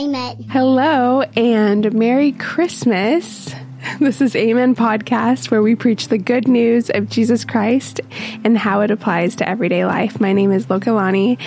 [0.00, 0.46] Amen.
[0.48, 3.54] Hello and Merry Christmas.
[3.98, 8.00] This is Amen Podcast, where we preach the good news of Jesus Christ
[8.44, 10.20] and how it applies to everyday life.
[10.20, 11.38] My name is Lokalani,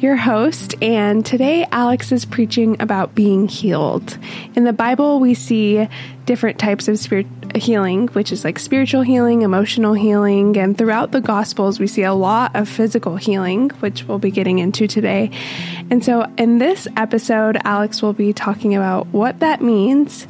[0.00, 4.18] your host, and today Alex is preaching about being healed.
[4.54, 5.88] In the Bible, we see
[6.26, 7.26] different types of spirit
[7.56, 12.14] healing, which is like spiritual healing, emotional healing, and throughout the Gospels, we see a
[12.14, 15.30] lot of physical healing, which we'll be getting into today.
[15.90, 20.26] And so, in this episode, Alex will be talking about what that means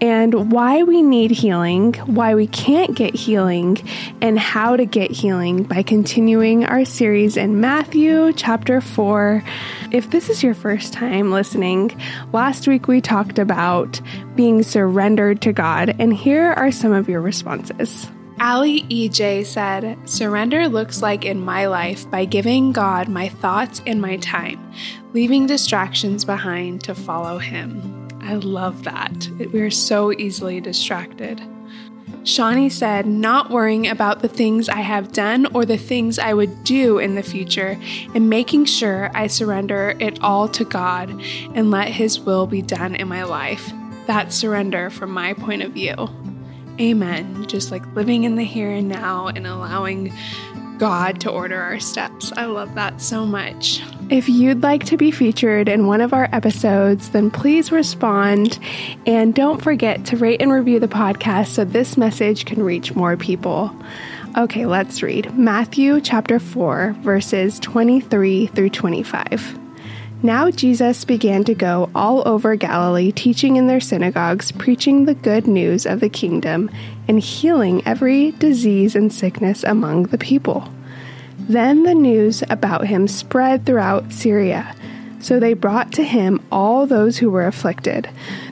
[0.00, 3.78] and why we need healing, why we can't get healing,
[4.20, 9.42] and how to get healing by continuing our series in Matthew chapter 4.
[9.94, 11.96] If this is your first time listening,
[12.32, 14.00] last week we talked about
[14.34, 18.10] being surrendered to God, and here are some of your responses.
[18.40, 24.02] Ali EJ said, Surrender looks like in my life by giving God my thoughts and
[24.02, 24.58] my time,
[25.12, 28.08] leaving distractions behind to follow Him.
[28.20, 29.28] I love that.
[29.52, 31.40] We are so easily distracted.
[32.24, 36.64] Shawnee said, not worrying about the things I have done or the things I would
[36.64, 37.78] do in the future,
[38.14, 41.10] and making sure I surrender it all to God
[41.54, 43.70] and let His will be done in my life.
[44.06, 45.94] That's surrender from my point of view.
[46.80, 47.46] Amen.
[47.46, 50.12] Just like living in the here and now and allowing
[50.78, 52.32] God to order our steps.
[52.36, 53.82] I love that so much.
[54.10, 58.58] If you'd like to be featured in one of our episodes, then please respond
[59.06, 63.16] and don't forget to rate and review the podcast so this message can reach more
[63.16, 63.74] people.
[64.36, 69.58] Okay, let's read Matthew chapter 4, verses 23 through 25.
[70.22, 75.46] Now Jesus began to go all over Galilee, teaching in their synagogues, preaching the good
[75.46, 76.70] news of the kingdom,
[77.08, 80.68] and healing every disease and sickness among the people.
[81.48, 84.74] Then the news about him spread throughout Syria.
[85.20, 88.08] So they brought to him all those who were afflicted,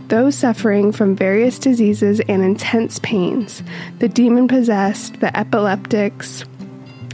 [0.09, 3.63] those suffering from various diseases and intense pains,
[3.99, 6.45] the demon possessed, the epileptics,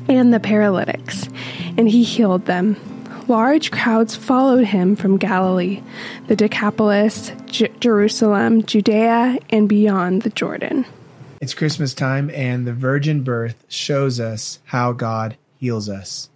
[0.08, 1.28] and the paralytics,
[1.76, 2.76] and he healed them
[3.28, 5.82] large crowds followed him from Galilee,
[6.26, 10.86] the Decapolis, J- Jerusalem, Judea, and beyond the Jordan.
[11.40, 16.30] It's Christmas time, and the virgin birth shows us how God heals us.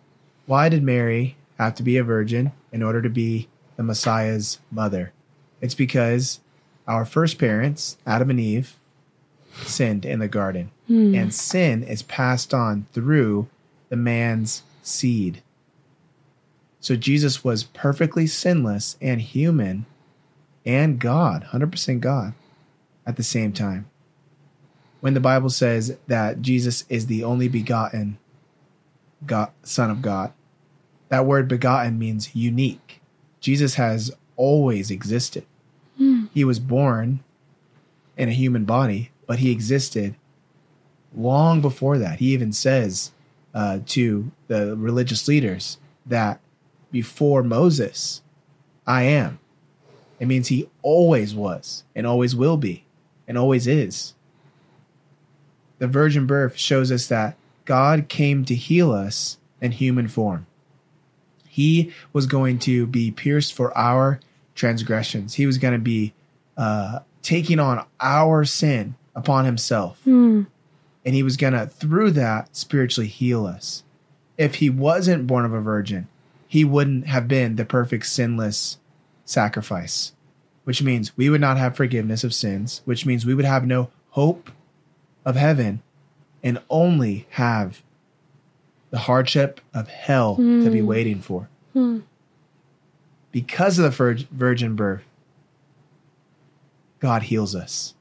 [0.47, 5.13] Why did Mary have to be a virgin in order to be the Messiah's mother?
[5.61, 6.41] It's because
[6.87, 8.77] our first parents, Adam and Eve,
[9.65, 11.15] sinned in the garden, hmm.
[11.15, 13.49] and sin is passed on through
[13.89, 15.43] the man's seed.
[16.81, 19.87] So Jesus was perfectly sinless and human
[20.67, 22.35] and God, 100% God
[23.07, 23.89] at the same time.
[25.01, 28.19] When the Bible says that Jesus is the only begotten
[29.27, 30.33] God, Son of God,
[31.09, 33.01] that word begotten means unique.
[33.41, 35.45] Jesus has always existed.
[36.01, 36.29] Mm.
[36.33, 37.21] He was born
[38.17, 40.15] in a human body, but he existed
[41.15, 42.19] long before that.
[42.19, 43.13] He even says
[43.55, 46.41] uh, to the religious leaders that
[46.91, 48.23] before Moses,
[48.87, 49.39] I am.
[50.19, 52.85] It means he always was and always will be
[53.27, 54.15] and always is.
[55.79, 60.47] The virgin birth shows us that God came to heal us in human form.
[61.49, 64.21] He was going to be pierced for our
[64.55, 65.35] transgressions.
[65.35, 66.15] He was going to be
[66.57, 70.01] uh, taking on our sin upon himself.
[70.07, 70.47] Mm.
[71.05, 73.85] And he was going to, through that, spiritually heal us.
[74.39, 76.09] If he wasn't born of a virgin,
[76.49, 78.79] he wouldn't have been the perfect sinless
[79.25, 80.13] sacrifice,
[80.65, 83.91] which means we would not have forgiveness of sins, which means we would have no
[84.11, 84.51] hope
[85.25, 85.83] of heaven
[86.43, 87.83] and only have
[88.91, 90.65] the hardship of hell mm.
[90.65, 90.87] to be hmm.
[90.87, 91.49] waiting for.
[91.75, 92.03] Mm.
[93.31, 95.03] Because of the virgin birth,
[97.01, 97.95] God heals us.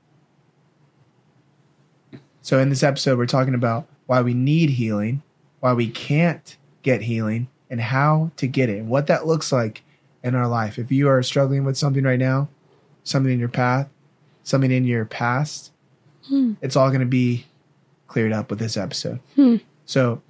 [2.42, 5.22] So, in this episode, we're talking about why we need healing,
[5.62, 9.84] why we can't get healing, and how to get it and what that looks like
[10.24, 10.78] in our life.
[10.78, 12.50] If you are struggling with something right now,
[13.04, 13.90] something in your path,
[14.44, 15.72] something in your past,
[16.28, 16.54] hmm.
[16.62, 17.46] it's all going to be
[18.12, 19.20] cleared up with this episode.
[19.36, 19.58] Hmm.
[19.86, 20.22] So,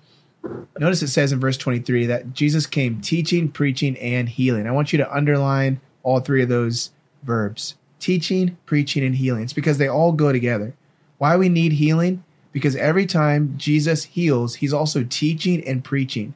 [0.77, 4.67] notice it says in verse 23 that Jesus came teaching, preaching, and healing.
[4.67, 6.91] I want you to underline all three of those
[7.23, 9.43] verbs teaching, preaching, and healing.
[9.43, 10.75] It's because they all go together.
[11.17, 12.23] Why we need healing?
[12.51, 16.33] Because every time Jesus heals, he's also teaching and preaching.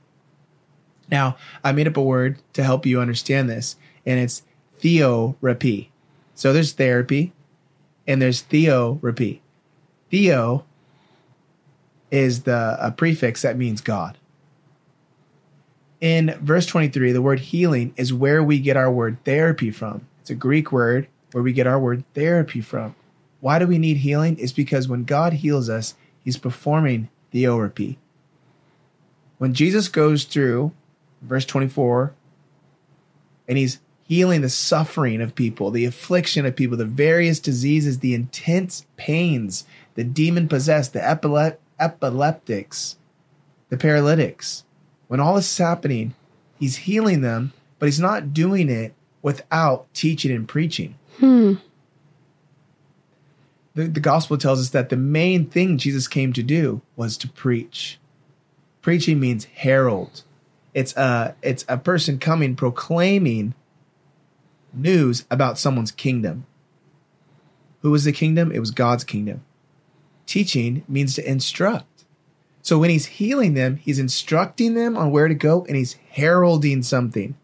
[1.10, 3.76] Now, I made up a word to help you understand this,
[4.06, 4.42] and it's
[4.80, 5.92] theorapy.
[6.34, 7.34] So there's therapy
[8.08, 9.42] and there's theorapy.
[10.10, 10.66] Theo
[12.12, 14.18] is the a prefix that means God.
[16.02, 20.08] In verse 23, the word healing is where we get our word therapy from.
[20.22, 22.96] It's a Greek word where we get our word therapy from.
[23.40, 24.38] Why do we need healing?
[24.40, 27.98] It's because when God heals us, he's performing the theorapy.
[29.38, 30.72] When Jesus goes through
[31.22, 32.14] verse 24
[33.48, 38.14] and he's healing the suffering of people, the affliction of people, the various diseases, the
[38.14, 39.66] intense pains,
[39.96, 42.98] the demon possessed, the epile- epileptics,
[43.70, 44.64] the paralytics.
[45.08, 46.16] When all this is happening,
[46.60, 50.96] he's healing them, but he's not doing it without teaching and preaching.
[51.20, 51.54] Hmm.
[53.74, 57.28] The, the gospel tells us that the main thing Jesus came to do was to
[57.28, 58.00] preach.
[58.82, 60.24] Preaching means herald.
[60.74, 63.54] It's a it's a person coming proclaiming
[64.74, 66.46] news about someone's kingdom.
[67.82, 68.52] Who was the kingdom?
[68.52, 69.44] It was God's kingdom.
[70.26, 72.06] Teaching means to instruct.
[72.62, 76.82] So when he's healing them, he's instructing them on where to go and he's heralding
[76.82, 77.36] something.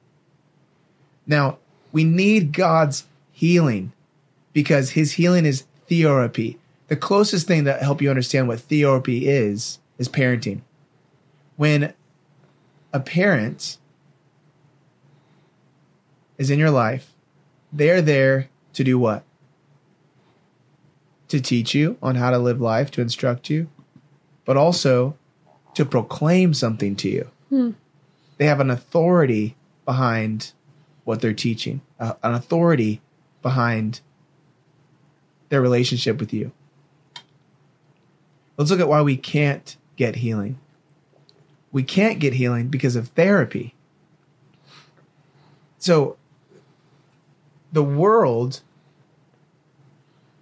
[1.28, 1.60] Now,
[1.92, 3.92] we need God's healing
[4.54, 6.58] because his healing is theorapy.
[6.88, 10.62] The closest thing that help you understand what theorapy is is parenting.
[11.56, 11.94] When
[12.92, 13.78] a parent
[16.38, 17.14] is in your life,
[17.72, 19.24] they're there to do what?
[21.32, 23.70] To teach you on how to live life, to instruct you,
[24.44, 25.16] but also
[25.76, 27.32] to proclaim something to you.
[27.48, 27.70] Hmm.
[28.38, 29.56] They have an authority
[29.86, 30.52] behind
[31.06, 33.00] what they're teaching, uh, an authority
[33.42, 34.02] behind
[35.48, 36.52] their relationship with you.
[38.58, 40.60] Let's look at why we can't get healing.
[41.72, 43.74] We can't get healing because of therapy.
[45.78, 46.18] So,
[47.72, 48.64] the world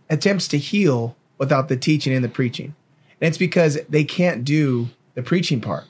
[0.09, 2.75] attempts to heal without the teaching and the preaching.
[3.21, 5.85] And it's because they can't do the preaching part.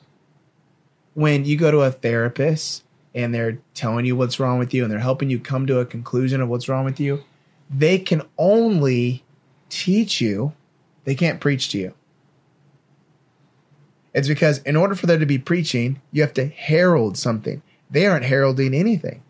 [1.13, 2.83] When you go to a therapist
[3.13, 5.85] and they're telling you what's wrong with you and they're helping you come to a
[5.85, 7.23] conclusion of what's wrong with you,
[7.69, 9.23] they can only
[9.69, 10.53] teach you,
[11.03, 11.93] they can't preach to you.
[14.13, 17.61] It's because in order for there to be preaching, you have to herald something.
[17.89, 19.21] They aren't heralding anything.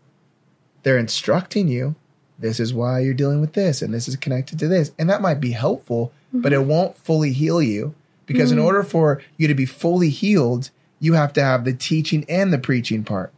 [0.83, 1.95] They're instructing you,
[2.39, 4.91] this is why you're dealing with this, and this is connected to this.
[4.97, 6.41] And that might be helpful, mm-hmm.
[6.41, 7.93] but it won't fully heal you.
[8.25, 8.59] Because mm-hmm.
[8.59, 10.69] in order for you to be fully healed,
[10.99, 13.33] you have to have the teaching and the preaching part.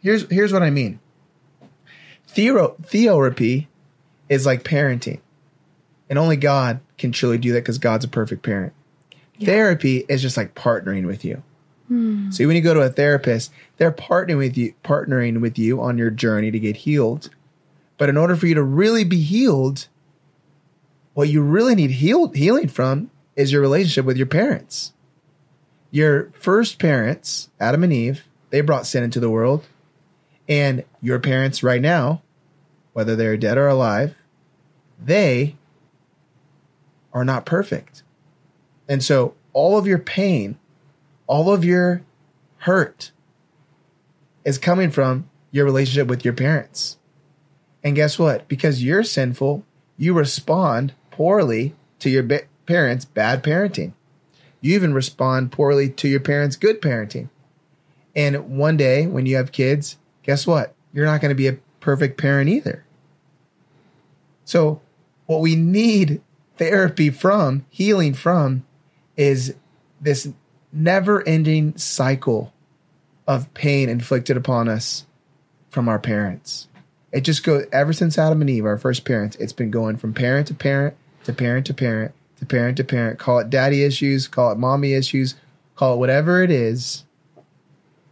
[0.00, 1.00] Here's here's what I mean.
[2.26, 3.68] Theo, theorapy
[4.28, 5.20] is like parenting.
[6.10, 8.72] And only God can truly do that because God's a perfect parent.
[9.36, 9.46] Yeah.
[9.46, 11.42] Therapy is just like partnering with you.
[11.88, 12.30] Hmm.
[12.30, 15.96] So when you go to a therapist, they're partnering with you, partnering with you on
[15.96, 17.30] your journey to get healed.
[17.98, 19.88] But in order for you to really be healed,
[21.14, 24.92] what you really need healed healing from is your relationship with your parents.
[25.90, 29.66] Your first parents, Adam and Eve, they brought sin into the world.
[30.48, 32.22] And your parents right now,
[32.92, 34.14] whether they're dead or alive,
[35.02, 35.56] they
[37.12, 38.02] are not perfect.
[38.88, 40.58] And so all of your pain,
[41.26, 42.02] all of your
[42.58, 43.12] hurt
[44.44, 46.96] is coming from your relationship with your parents.
[47.82, 48.48] And guess what?
[48.48, 49.64] Because you're sinful,
[49.96, 52.26] you respond poorly to your
[52.66, 53.92] parents' bad parenting.
[54.60, 57.28] You even respond poorly to your parents' good parenting.
[58.14, 60.74] And one day when you have kids, guess what?
[60.92, 62.84] You're not going to be a perfect parent either.
[64.44, 64.80] So,
[65.26, 66.22] what we need
[66.56, 68.64] therapy from, healing from,
[69.16, 69.54] is
[70.00, 70.32] this
[70.72, 72.52] never ending cycle
[73.26, 75.04] of pain inflicted upon us
[75.70, 76.68] from our parents.
[77.12, 80.12] It just goes ever since Adam and Eve, our first parents, it's been going from
[80.12, 83.18] parent to parent to parent to parent to parent to parent.
[83.18, 85.34] Call it daddy issues, call it mommy issues,
[85.74, 87.04] call it whatever it is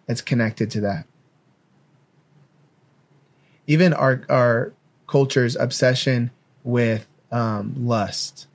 [0.07, 1.07] that's connected to that.
[3.67, 4.73] Even our our
[5.07, 6.31] culture's obsession
[6.65, 8.47] with um, lust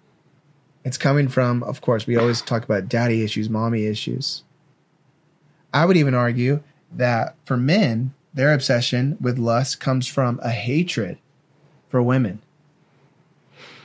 [0.83, 4.43] it's coming from, of course, we always talk about daddy issues, mommy issues.
[5.73, 11.17] I would even argue that for men, their obsession with lust comes from a hatred
[11.89, 12.41] for women.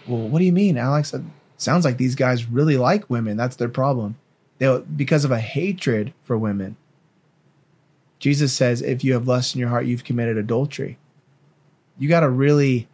[0.07, 1.13] Well, what do you mean, Alex?
[1.13, 1.23] It
[1.57, 3.37] sounds like these guys really like women.
[3.37, 4.17] That's their problem.
[4.59, 6.77] They because of a hatred for women.
[8.19, 10.99] Jesus says, if you have lust in your heart, you've committed adultery.
[11.99, 12.89] You got to really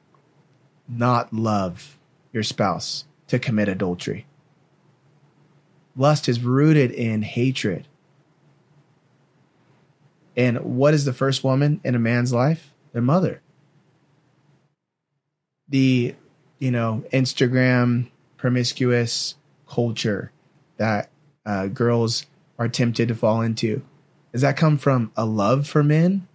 [0.88, 1.96] not love
[2.32, 4.26] your spouse to commit adultery.
[5.96, 7.86] Lust is rooted in hatred.
[10.36, 12.72] And what is the first woman in a man's life?
[12.92, 13.40] Their mother.
[15.68, 16.14] The,
[16.58, 19.36] you know, Instagram promiscuous
[19.68, 20.32] culture
[20.76, 21.10] that
[21.46, 22.26] uh, girls
[22.58, 23.82] are tempted to fall into.
[24.32, 26.26] Does that come from a love for men?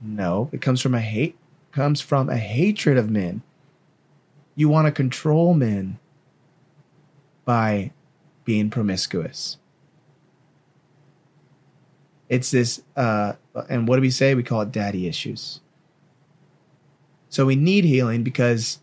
[0.00, 1.36] No, it comes from a hate
[1.76, 3.42] comes from a hatred of men.
[4.54, 5.98] You want to control men
[7.44, 7.92] by
[8.44, 9.58] being promiscuous.
[12.28, 13.34] It's this, uh,
[13.68, 14.34] and what do we say?
[14.34, 15.60] We call it daddy issues.
[17.28, 18.80] So we need healing because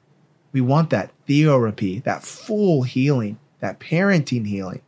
[0.52, 4.82] we want that theorapy, that full healing, that parenting healing.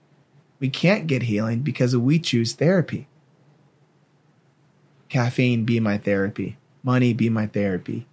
[0.59, 3.07] We can't get healing because we choose therapy.
[5.09, 6.57] Caffeine be my therapy.
[6.83, 8.07] Money be my therapy.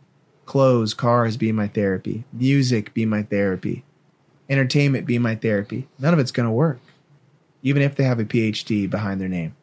[0.45, 2.25] Clothes, cars be my therapy.
[2.33, 3.85] Music be my therapy.
[4.49, 5.89] Entertainment be my therapy.
[5.99, 6.81] None of it's going to work,
[7.63, 9.55] even if they have a PhD behind their name.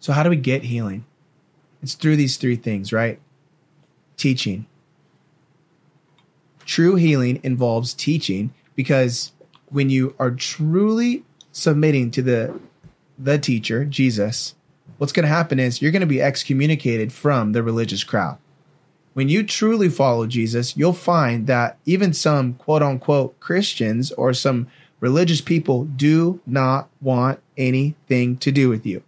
[0.00, 1.04] So, how do we get healing?
[1.82, 3.20] It's through these three things, right?
[4.16, 4.66] Teaching.
[6.64, 9.32] True healing involves teaching because
[9.70, 12.58] when you are truly submitting to the
[13.18, 14.54] the teacher, Jesus,
[14.98, 18.38] what's going to happen is you're going to be excommunicated from the religious crowd.
[19.14, 24.66] When you truly follow Jesus, you'll find that even some quote unquote Christians or some
[25.00, 29.02] religious people do not want anything to do with you.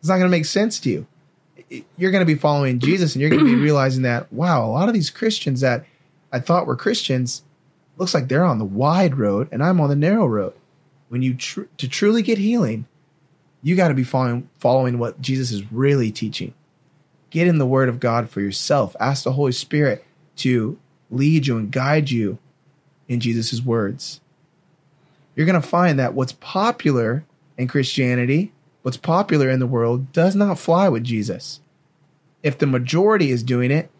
[0.00, 1.06] It's not going to make sense to you.
[1.96, 4.70] You're going to be following Jesus and you're going to be realizing that, wow, a
[4.70, 5.84] lot of these Christians that
[6.32, 7.42] I thought were Christians
[7.96, 10.54] looks like they're on the wide road and I'm on the narrow road.
[11.08, 12.86] When you tr- to truly get healing,
[13.62, 16.54] you got to be following following what Jesus is really teaching.
[17.30, 18.94] Get in the word of God for yourself.
[19.00, 20.04] Ask the Holy Spirit
[20.36, 20.78] to
[21.10, 22.38] lead you and guide you
[23.08, 24.20] in Jesus' words.
[25.34, 27.24] You're going to find that what's popular
[27.56, 28.52] in Christianity,
[28.88, 31.60] what's popular in the world, does not fly with Jesus.
[32.42, 33.90] If the majority is doing it,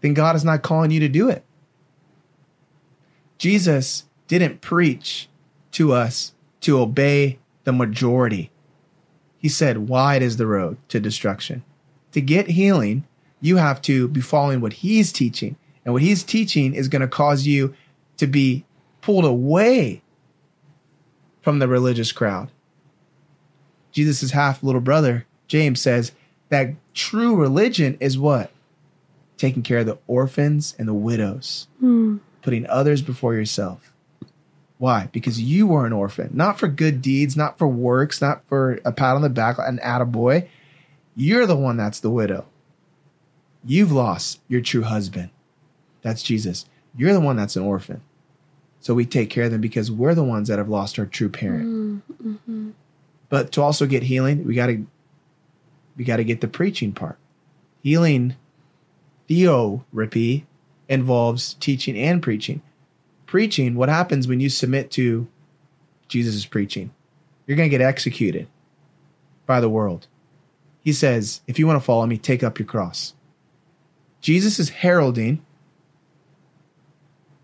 [0.00, 1.44] then God is not calling you to do it.
[3.38, 5.28] Jesus didn't preach
[5.70, 8.50] to us to obey the majority.
[9.38, 11.62] He said, Wide is the road to destruction.
[12.14, 13.06] To get healing,
[13.40, 15.54] you have to be following what he's teaching.
[15.84, 17.76] And what he's teaching is going to cause you
[18.16, 18.64] to be
[19.02, 20.02] pulled away
[21.42, 22.50] from the religious crowd.
[23.94, 26.12] Jesus' half little brother, James, says
[26.50, 28.50] that true religion is what?
[29.38, 32.20] Taking care of the orphans and the widows, mm.
[32.42, 33.92] putting others before yourself.
[34.78, 35.08] Why?
[35.12, 38.92] Because you were an orphan, not for good deeds, not for works, not for a
[38.92, 40.48] pat on the back, an attaboy.
[41.16, 42.46] You're the one that's the widow.
[43.64, 45.30] You've lost your true husband.
[46.02, 46.66] That's Jesus.
[46.96, 48.02] You're the one that's an orphan.
[48.80, 51.30] So we take care of them because we're the ones that have lost our true
[51.30, 52.02] parent.
[52.22, 52.70] Mm-hmm.
[53.28, 54.86] But to also get healing, we got to
[55.96, 57.18] we got to get the preaching part.
[57.82, 58.36] Healing
[59.28, 60.46] theorapy
[60.88, 62.62] involves teaching and preaching
[63.34, 65.26] preaching, what happens when you submit to
[66.06, 66.92] Jesus' preaching?
[67.48, 68.46] You're going to get executed
[69.44, 70.06] by the world.
[70.84, 73.14] He says, if you want to follow me, take up your cross.
[74.20, 75.44] Jesus is heralding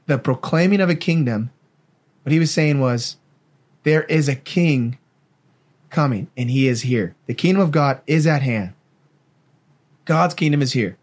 [0.07, 1.51] the proclaiming of a kingdom.
[2.23, 3.17] What he was saying was,
[3.83, 4.97] there is a king
[5.90, 7.14] coming, and he is here.
[7.26, 8.73] The kingdom of God is at hand.
[10.04, 10.97] God's kingdom is here.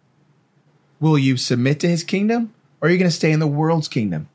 [1.00, 3.88] Will you submit to his kingdom, or are you going to stay in the world's
[3.88, 4.30] kingdom?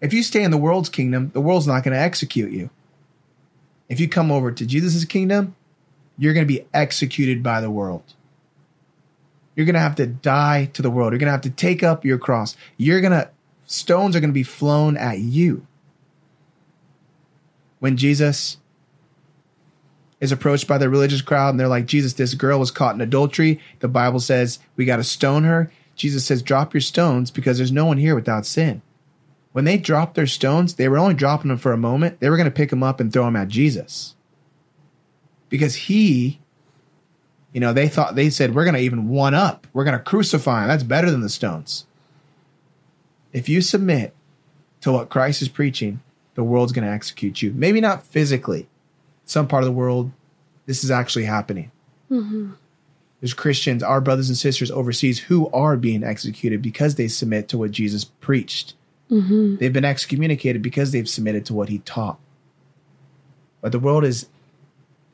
[0.00, 2.70] If you stay in the world's kingdom, the world's not going to execute you.
[3.88, 5.54] If you come over to Jesus' kingdom,
[6.18, 8.14] you're going to be executed by the world.
[9.54, 11.12] You're going to have to die to the world.
[11.12, 12.56] You're going to have to take up your cross.
[12.76, 13.30] You're going to,
[13.64, 15.66] stones are going to be flown at you.
[17.78, 18.58] When Jesus
[20.20, 23.00] is approached by the religious crowd and they're like, Jesus, this girl was caught in
[23.00, 23.60] adultery.
[23.80, 25.70] The Bible says we got to stone her.
[25.94, 28.82] Jesus says, drop your stones because there's no one here without sin
[29.56, 32.20] when they dropped their stones, they were only dropping them for a moment.
[32.20, 34.14] They were going to pick them up and throw them at Jesus.
[35.48, 36.40] Because he,
[37.54, 39.66] you know, they thought, they said, we're going to even one up.
[39.72, 40.68] We're going to crucify him.
[40.68, 41.86] That's better than the stones.
[43.32, 44.14] If you submit
[44.82, 46.02] to what Christ is preaching,
[46.34, 47.54] the world's going to execute you.
[47.54, 48.68] Maybe not physically.
[49.26, 50.10] Some part of the world,
[50.64, 51.70] this is actually happening.
[52.10, 52.52] Mm-hmm.
[53.20, 57.58] There's Christians, our brothers and sisters overseas, who are being executed because they submit to
[57.58, 58.74] what Jesus preached
[59.10, 59.56] Mm-hmm.
[59.56, 62.18] They've been excommunicated because they've submitted to what he taught.
[63.60, 64.26] But the world is,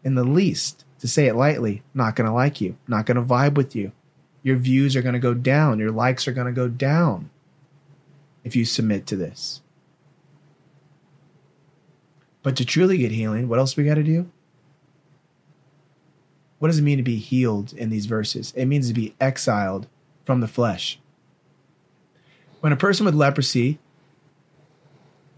[0.02, 3.22] in the least, to say it lightly, not going to like you, not going to
[3.22, 3.92] vibe with you.
[4.42, 5.78] Your views are going to go down.
[5.78, 7.30] Your likes are going to go down
[8.44, 9.60] if you submit to this.
[12.42, 14.30] But to truly get healing, what else we got to do?
[16.58, 18.52] What does it mean to be healed in these verses?
[18.56, 19.86] It means to be exiled
[20.24, 20.98] from the flesh.
[22.60, 23.78] When a person with leprosy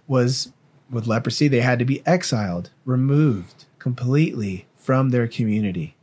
[0.06, 0.52] was
[0.90, 5.96] with leprosy, they had to be exiled, removed completely from their community.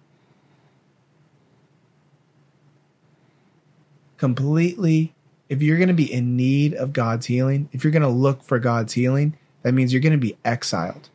[4.21, 5.15] completely,
[5.49, 8.43] if you're going to be in need of God's healing, if you're going to look
[8.43, 11.09] for God's healing, that means you're going to be exiled.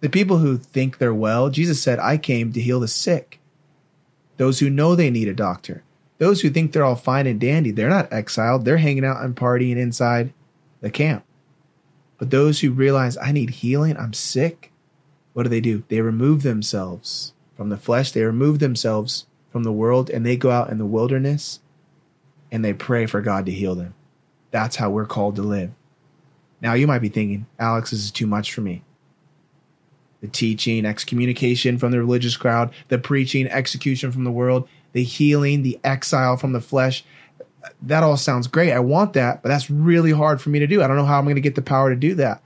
[0.00, 3.40] The people who think they're well, Jesus said, I came to heal the sick.
[4.36, 5.82] Those who know they need a doctor.
[6.18, 8.64] Those who think they're all fine and dandy, they're not exiled.
[8.64, 10.32] They're hanging out and partying inside
[10.80, 11.24] the camp.
[12.18, 14.72] But those who realize I need healing, I'm sick,
[15.32, 15.84] what do they do?
[15.88, 20.50] They remove themselves from the flesh, they remove themselves from the world, and they go
[20.50, 21.60] out in the wilderness
[22.50, 23.94] and they pray for God to heal them.
[24.50, 25.72] That's how we're called to live.
[26.66, 28.82] Now, you might be thinking, Alex, this is too much for me.
[30.20, 35.62] The teaching, excommunication from the religious crowd, the preaching, execution from the world, the healing,
[35.62, 37.04] the exile from the flesh.
[37.82, 38.72] That all sounds great.
[38.72, 40.82] I want that, but that's really hard for me to do.
[40.82, 42.42] I don't know how I'm going to get the power to do that.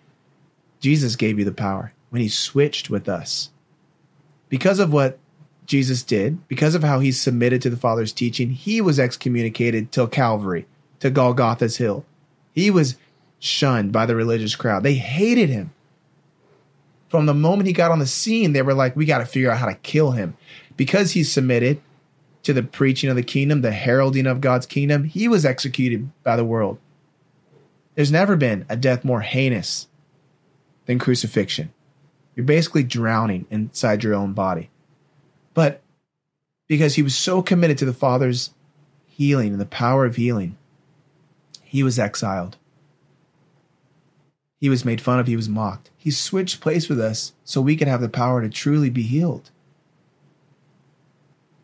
[0.80, 3.48] Jesus gave you the power when he switched with us.
[4.50, 5.18] Because of what
[5.64, 10.08] Jesus did, because of how he submitted to the Father's teaching, he was excommunicated till
[10.08, 10.66] Calvary,
[10.98, 12.04] to Golgotha's hill.
[12.52, 12.96] He was
[13.40, 14.84] shunned by the religious crowd.
[14.84, 15.72] They hated him.
[17.08, 19.50] From the moment he got on the scene, they were like, we got to figure
[19.50, 20.36] out how to kill him.
[20.76, 21.82] Because he submitted,
[22.42, 26.36] to the preaching of the kingdom, the heralding of God's kingdom, he was executed by
[26.36, 26.78] the world.
[27.94, 29.88] There's never been a death more heinous
[30.86, 31.72] than crucifixion.
[32.34, 34.70] You're basically drowning inside your own body.
[35.52, 35.82] But
[36.66, 38.50] because he was so committed to the Father's
[39.06, 40.56] healing and the power of healing,
[41.62, 42.56] he was exiled.
[44.60, 45.90] He was made fun of, he was mocked.
[45.96, 49.50] He switched place with us so we could have the power to truly be healed.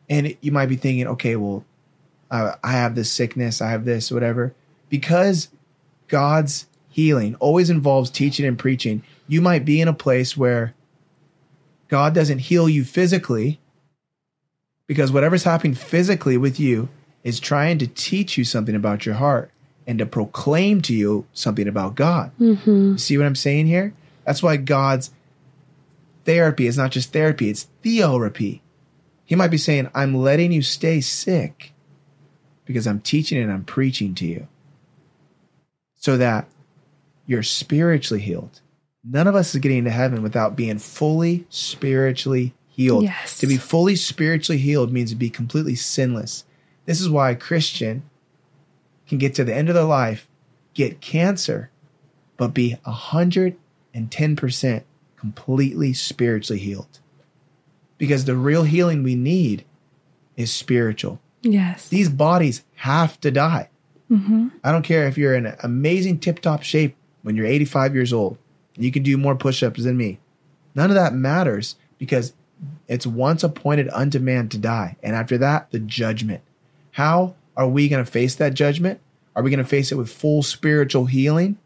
[0.08, 1.64] And you might be thinking, okay, well,
[2.30, 4.54] uh, I have this sickness, I have this, whatever.
[4.88, 5.48] Because
[6.08, 10.74] God's healing always involves teaching and preaching, you might be in a place where
[11.88, 13.60] God doesn't heal you physically
[14.86, 16.88] because whatever's happening physically with you
[17.24, 19.50] is trying to teach you something about your heart
[19.86, 22.32] and to proclaim to you something about God.
[22.40, 22.96] Mm-hmm.
[22.96, 23.94] See what I'm saying here?
[24.24, 25.10] That's why God's
[26.24, 28.62] therapy is not just therapy, it's theorapy.
[29.24, 31.72] He might be saying, I'm letting you stay sick
[32.64, 34.48] because I'm teaching and I'm preaching to you
[35.96, 36.46] so that
[37.26, 38.60] you're spiritually healed.
[39.04, 43.04] None of us is getting into heaven without being fully spiritually healed.
[43.04, 43.38] Yes.
[43.38, 46.44] To be fully spiritually healed means to be completely sinless.
[46.84, 48.02] This is why a Christian
[49.08, 50.28] can get to the end of their life,
[50.74, 51.70] get cancer,
[52.36, 54.82] but be 110%
[55.16, 57.00] completely spiritually healed
[57.98, 59.64] because the real healing we need
[60.36, 61.20] is spiritual.
[61.42, 61.88] Yes.
[61.88, 63.70] These bodies have to die.
[64.10, 64.48] Mm-hmm.
[64.62, 68.38] I don't care if you're in amazing tip top shape when you're 85 years old.
[68.76, 70.18] You can do more push ups than me.
[70.74, 72.34] None of that matters because
[72.86, 74.96] it's once appointed unto man to die.
[75.02, 76.42] And after that, the judgment.
[76.92, 79.00] How are we going to face that judgment?
[79.34, 81.58] Are we going to face it with full spiritual healing?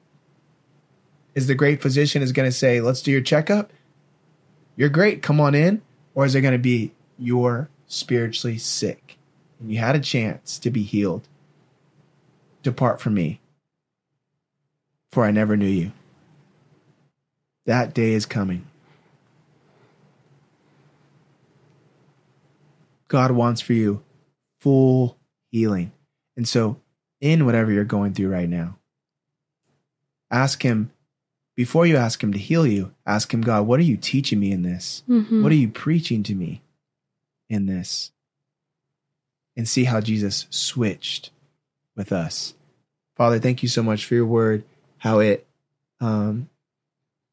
[1.35, 3.73] Is the great physician is going to say, "Let's do your checkup.
[4.77, 5.23] You're great.
[5.23, 5.83] Come on in."
[6.15, 9.19] Or is it going to be you're spiritually sick
[9.61, 11.29] and you had a chance to be healed?
[12.63, 13.41] Depart from me,
[15.13, 15.93] for I never knew you.
[17.65, 18.67] That day is coming.
[23.09, 24.03] God wants for you
[24.61, 25.17] full
[25.51, 25.93] healing.
[26.37, 26.81] And so,
[27.21, 28.79] in whatever you're going through right now,
[30.31, 30.91] ask Him
[31.61, 34.51] before you ask him to heal you, ask him, God, what are you teaching me
[34.51, 35.03] in this?
[35.07, 35.43] Mm-hmm.
[35.43, 36.63] What are you preaching to me
[37.51, 38.13] in this?
[39.59, 41.31] And see how Jesus switched
[41.95, 42.55] with us.
[43.15, 44.65] Father, thank you so much for your word,
[44.97, 45.47] how it
[46.01, 46.49] um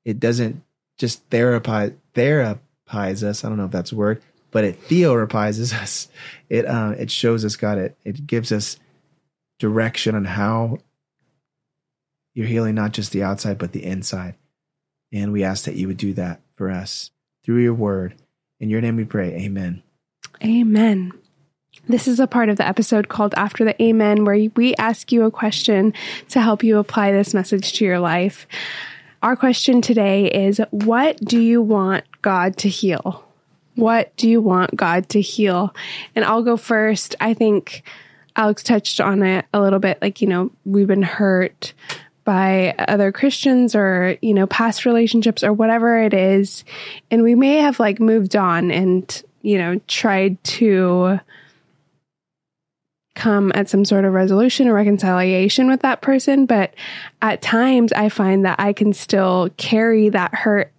[0.04, 0.62] it doesn't
[0.98, 3.46] just therapize therapize us.
[3.46, 6.08] I don't know if that's a word, but it theorapizes us.
[6.50, 7.78] It uh, it shows us God.
[7.78, 8.78] It it gives us
[9.60, 10.80] direction on how
[12.34, 14.36] you're healing not just the outside, but the inside.
[15.12, 17.12] And we ask that you would do that for us
[17.44, 18.16] through your word.
[18.60, 19.34] In your name we pray.
[19.46, 19.82] Amen.
[20.44, 21.14] Amen.
[21.88, 25.24] This is a part of the episode called After the Amen, where we ask you
[25.24, 25.94] a question
[26.30, 28.48] to help you apply this message to your life.
[29.24, 33.27] Our question today is What do you want God to heal?
[33.78, 35.74] What do you want God to heal?
[36.16, 37.16] And I'll go first.
[37.20, 37.84] I think
[38.36, 40.02] Alex touched on it a little bit.
[40.02, 41.74] Like, you know, we've been hurt
[42.24, 46.66] by other Christians or, you know, past relationships or whatever it is.
[47.10, 51.20] And we may have like moved on and, you know, tried to
[53.16, 56.46] come at some sort of resolution or reconciliation with that person.
[56.46, 56.74] But
[57.22, 60.74] at times I find that I can still carry that hurt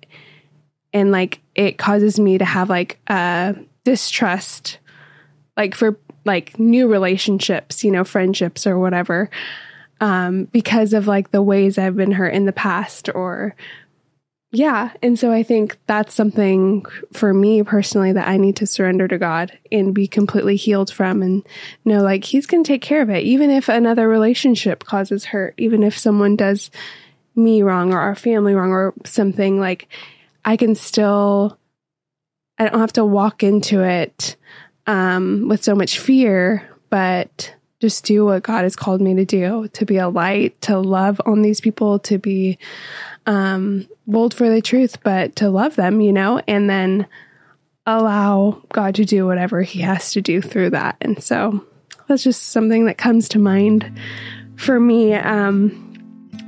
[0.92, 4.78] and like it causes me to have like a distrust,
[5.56, 9.28] like for like new relationships, you know, friendships or whatever,
[10.00, 13.56] um, because of like the ways I've been hurt in the past or
[14.52, 14.92] yeah.
[15.02, 19.18] And so I think that's something for me personally that I need to surrender to
[19.18, 21.44] God and be completely healed from and
[21.84, 23.24] know like He's going to take care of it.
[23.24, 26.70] Even if another relationship causes hurt, even if someone does
[27.34, 29.88] me wrong or our family wrong or something, like
[30.48, 31.58] I can still,
[32.56, 34.34] I don't have to walk into it
[34.87, 39.68] um, with so much fear, but just do what God has called me to do
[39.74, 42.56] to be a light, to love on these people, to be
[43.26, 47.06] um, bold for the truth, but to love them, you know, and then
[47.84, 50.96] allow God to do whatever He has to do through that.
[51.02, 51.62] And so
[52.06, 54.00] that's just something that comes to mind
[54.56, 55.12] for me.
[55.12, 55.88] Um,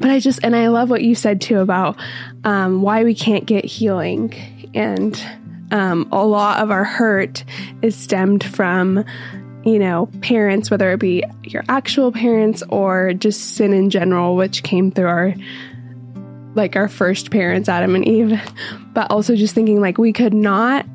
[0.01, 1.97] but I just, and I love what you said too about
[2.45, 4.35] um, why we can't get healing.
[4.75, 5.23] And
[5.71, 7.45] um, a lot of our hurt
[7.83, 9.05] is stemmed from
[9.65, 14.63] you know, parents, whether it be your actual parents or just sin in general, which
[14.63, 15.35] came through our
[16.55, 18.41] like our first parents, Adam and Eve,
[18.93, 20.87] but also just thinking like we could not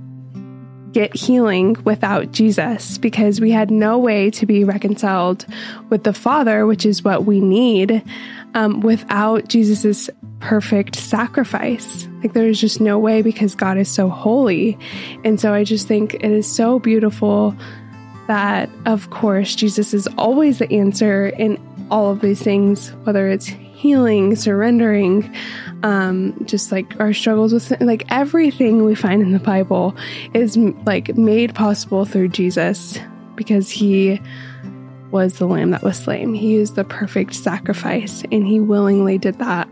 [0.96, 5.46] get healing without Jesus because we had no way to be reconciled
[5.90, 8.02] with the Father, which is what we need,
[8.54, 12.08] um, without Jesus's perfect sacrifice.
[12.24, 14.78] Like there's just no way because God is so holy.
[15.26, 17.54] And so I just think it is so beautiful
[18.28, 23.50] that, of course, Jesus is always the answer in all of these things, whether it's
[23.76, 25.36] healing, surrendering,
[25.84, 29.96] um, just like our struggles with like everything we find in the Bible
[30.34, 32.98] is like made possible through Jesus
[33.36, 34.22] because he
[35.12, 36.34] was the lamb that was slain.
[36.34, 39.68] He is the perfect sacrifice and he willingly did that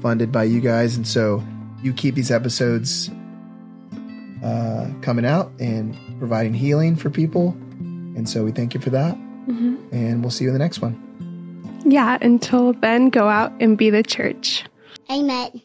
[0.01, 0.97] funded by you guys.
[0.97, 1.43] And so
[1.81, 3.09] you keep these episodes
[4.43, 7.57] uh, coming out and providing healing for people
[8.17, 9.15] and so we thank you for that.
[9.15, 9.75] Mm-hmm.
[9.91, 11.06] And we'll see you in the next one.
[11.89, 14.65] Yeah, until then, go out and be the church.
[15.09, 15.61] Amen.